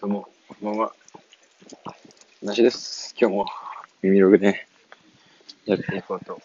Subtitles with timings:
[0.00, 0.92] どうも、こんばんは。
[2.42, 3.14] なしです。
[3.16, 3.46] 今日も
[4.02, 4.66] 耳ログね、
[5.66, 6.40] やっていこうと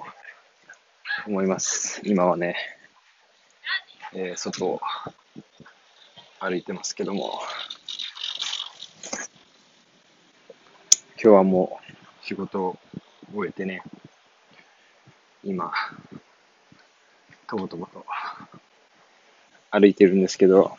[1.26, 2.00] 思います。
[2.06, 2.56] 今はね、
[4.14, 4.80] えー外を
[6.40, 7.42] 歩いてますけども、
[11.16, 11.80] 今日はも
[12.22, 12.80] う仕事を
[13.34, 13.82] 終えてね、
[15.44, 15.72] 今、
[17.48, 18.06] とぼとぼと
[19.72, 20.78] 歩いてるんですけど、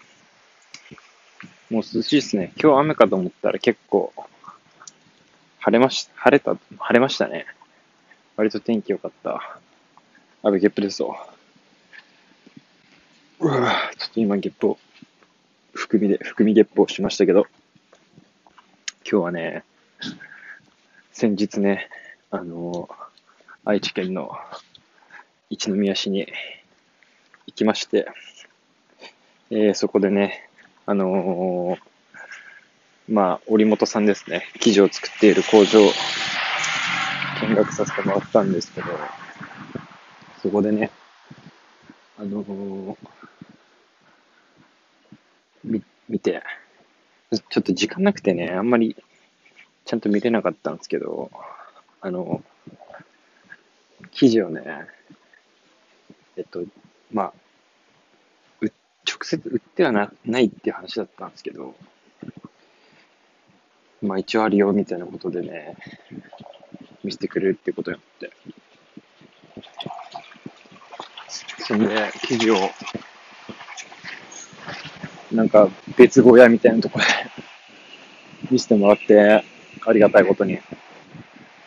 [1.70, 2.52] もう涼しいですね。
[2.60, 4.12] 今日雨かと思ったら結構
[5.60, 7.46] 晴れまし、晴れた、晴れましたね。
[8.36, 9.60] 割と天気良かった。
[10.42, 11.28] あべ、ゲップですわ。
[13.38, 14.78] うわちょっと今ゲップを、
[15.72, 17.46] 含みで、含みゲップをしましたけど、
[19.08, 19.62] 今日はね、
[21.12, 21.88] 先日ね、
[22.30, 22.88] あの
[23.64, 24.32] 愛知県の
[25.50, 26.26] 一宮市に
[27.46, 28.08] 行きまして、
[29.50, 30.49] えーそこでね、
[30.86, 31.90] あのー
[33.12, 35.80] まあ、織本さんですね、生地を作っている工場
[37.42, 38.86] 見学させてもらったんですけど、
[40.42, 40.90] そこでね、
[42.18, 42.96] あのー
[45.64, 46.42] み、見て、
[47.32, 48.96] ちょっと時間なくてね、あんまり
[49.84, 51.30] ちゃんと見れなかったんですけど、
[52.00, 52.42] あの、
[54.12, 54.62] 生地をね、
[56.36, 56.62] えっと、
[57.12, 57.32] まあ、
[59.20, 61.74] 直接売ってはなないっていう話だったんですけど、
[64.00, 65.76] まあ一応あるよみたいなことでね、
[67.04, 68.32] 見せてくれるってことになって。
[71.58, 72.56] そんで、生地を、
[75.30, 77.10] なんか別小屋みたいなところで
[78.50, 79.44] 見せてもらって、
[79.86, 80.58] ありがたいことに。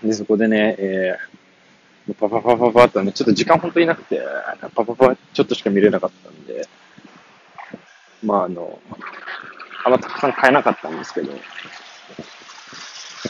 [0.03, 4.19] で、そこでね、えー、パパパパパッとね、ちょっと時間本当になくて、
[4.73, 6.67] パパパちょっとしか見れなかったんで、
[8.23, 8.79] まああの、
[9.85, 11.33] あんまたくさん買えなかったんですけど、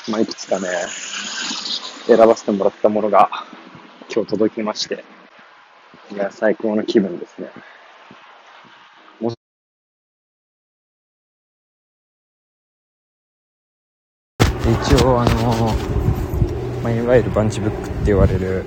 [0.10, 0.68] まあいくつかね、
[2.06, 3.30] 選ばせてもらったものが
[4.14, 5.04] 今日届きまして、
[6.12, 7.50] いや、最高の気分ですね。
[14.94, 15.74] 一応あの、
[16.84, 18.64] まあ、いわゆるバンチブックって言われる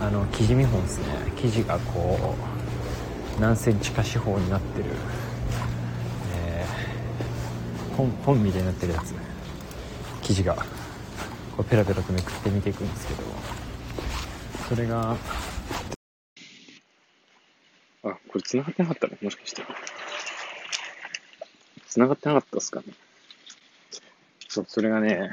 [0.00, 2.34] あの生地見本ですね生地がこ
[3.38, 9.14] う何センチか四方になってる、ー本本みたいになってるやつ。
[10.22, 10.56] 生地が。
[11.56, 13.22] こうペラペラとめくって見ていくんですけど。
[14.68, 15.12] それが。
[15.12, 15.16] あ
[18.02, 19.62] これ繋がってなかったのもしかして。
[21.88, 22.86] 繋がってなかったっすかね。
[24.48, 25.30] そう、それがね、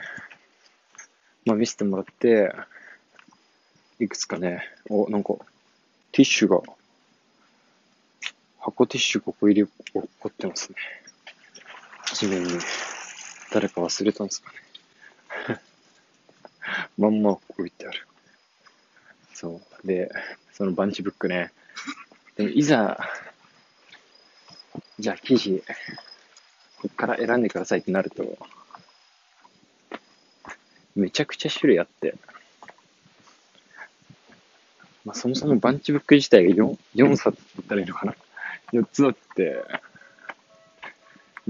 [1.45, 2.53] まあ見せてもらって、
[3.99, 5.33] いくつかね、お、なんか、
[6.11, 6.61] ティッシュが、
[8.59, 10.75] 箱ティッシュ5個入り落っこってますね。
[12.15, 12.59] 地面に。
[13.51, 14.51] 誰か忘れたんですか
[15.49, 15.61] ね。
[16.97, 18.07] まんま置いてある。
[19.33, 19.87] そう。
[19.87, 20.09] で、
[20.53, 21.51] そのバンチブックね。
[22.35, 22.97] でもいざ、
[24.99, 25.63] じゃあ生地、
[26.77, 28.37] こっから選んでくださいってなると、
[30.95, 32.15] めちゃくちゃ種類あって、
[35.03, 38.15] まあ、そもそもバンチブック自体が 4, 4冊って言ったらいいのかな
[38.71, 39.65] ?4 つあって、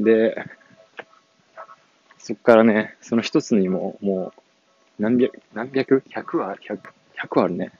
[0.03, 0.45] で、
[2.17, 4.33] そっからね、その一つにも、も
[4.99, 6.79] う、何百、何百 ?100 は、100、
[7.27, 7.71] 100あるね。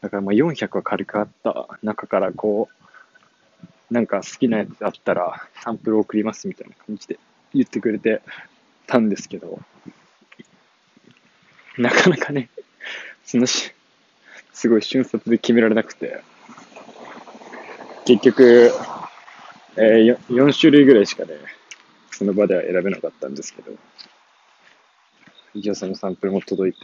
[0.00, 7.18] だからまあ400は軽くあった中からこう、なんか好きなやつあったらサンプル送りますみたいな感じで
[7.54, 8.20] 言ってくれて
[8.86, 9.58] たんですけど、
[11.78, 12.48] なかなかね、
[13.24, 13.72] そのし、
[14.52, 16.20] すごい瞬殺で決められなくて、
[18.06, 18.72] 結局、
[19.78, 21.34] えー、4種類ぐらいしかね、
[22.10, 23.72] その場では選べなかったんですけど、
[25.54, 26.78] 一応そのサンプルも届いて、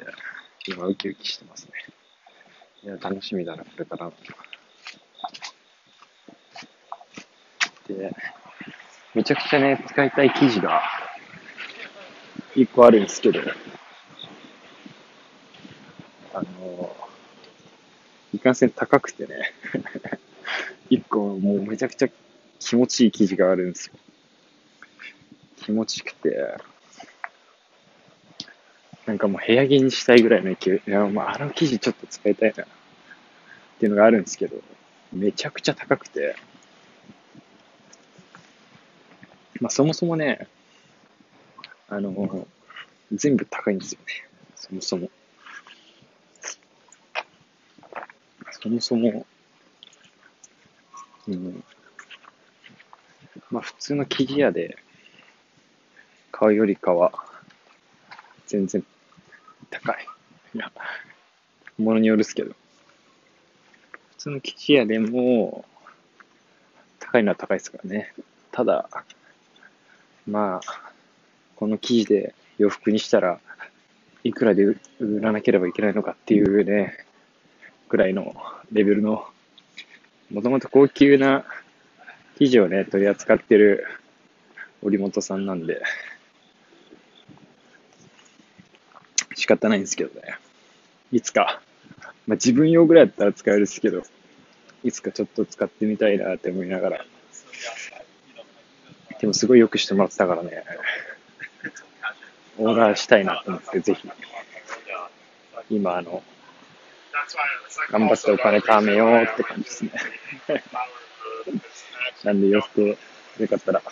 [0.69, 1.73] 今ウキウキしてますね。
[2.85, 4.13] いや、楽しみだな、これから。
[7.89, 8.15] で、
[9.15, 10.83] めちゃくちゃね、使いたい生地が、
[12.55, 13.41] 一個あるんですけど、
[16.35, 16.97] あの、
[18.35, 19.55] いかんせん高くてね、
[20.91, 22.09] 一個もうめちゃくちゃ
[22.65, 23.95] 気持ちいい生地があるんですよ。
[25.57, 26.57] 気持ちよくて、
[29.05, 30.81] なんかもう部屋着にしたいぐらいの勢い。
[30.89, 32.63] いや、まあ、あの生地ちょっと使いたいな。
[32.63, 32.67] っ
[33.81, 34.57] ていうのがあるんですけど、
[35.13, 36.37] めちゃくちゃ高くて、
[39.61, 40.47] まあそもそもね、
[41.89, 42.47] あの、
[43.11, 44.07] 全部高いんですよね。
[44.55, 45.11] そもそも。
[48.63, 49.27] そもそも、
[51.27, 51.65] うん、
[53.53, 54.77] まあ普通の生地屋で
[56.33, 57.13] 買うよりかは、
[58.47, 58.83] 全然
[59.71, 60.07] 高い。
[60.55, 60.73] いや、
[61.79, 62.55] ものによるっすけど。
[64.13, 65.67] 普通の生地屋でも、
[66.99, 68.15] 高いのは高いですからね。
[68.51, 68.89] ただ、
[70.27, 70.93] まあ、
[71.57, 73.39] この生地で洋服にしたら
[74.25, 74.79] いくらで売
[75.21, 76.97] らなければいけないのかっていうね、
[77.91, 78.35] ぐらいの
[78.73, 79.27] レベルの、
[80.31, 81.45] もともと高級な
[82.43, 83.87] 生地をね、取り扱ってる
[84.83, 85.83] 織本さんなんで、
[89.35, 90.39] 仕方ないんですけどね。
[91.13, 91.61] いつか、
[92.27, 94.03] まあ、自分用ぐらいだったら使えるんですけど、
[94.83, 97.05] いつかちょっと使ってみたいなって思いながら。
[99.21, 100.65] でもすごいよくしてもらってたからね。
[102.59, 104.09] オーダーしたいなと思って、ぜひ。
[105.71, 106.25] 今、あの、
[107.91, 109.93] 頑張ってお金貯めようって感じですね。
[112.25, 112.97] なんで洋服、よ
[113.49, 113.83] かったら、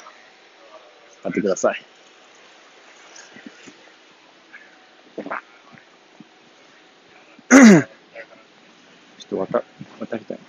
[1.22, 1.84] 買ってください。
[7.50, 7.86] ちょっ
[9.28, 9.64] と渡、
[9.98, 10.44] 渡りたいな。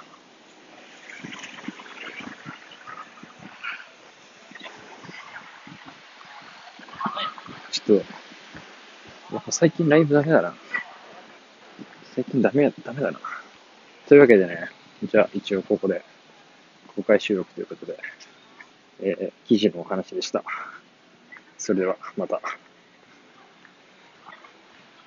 [7.72, 7.94] ちょっと、
[9.34, 10.54] やっぱ最近ライブダメだな。
[12.14, 13.20] 最近ダメ、ダメだな。
[14.08, 14.70] というわけでね、
[15.04, 16.04] じゃあ一応ここで
[16.96, 17.98] 公開収録ということで、
[19.02, 20.44] えー、記事のお話でした。
[21.58, 22.42] それではまた。